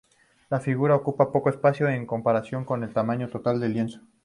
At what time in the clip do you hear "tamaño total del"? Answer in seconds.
2.91-3.73